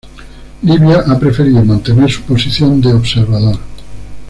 Libia 0.63 1.03
ha 1.05 1.19
preferido 1.19 1.63
mantener 1.63 2.09
su 2.09 2.23
posición 2.23 2.81
de 2.81 2.91
observador. 2.91 3.59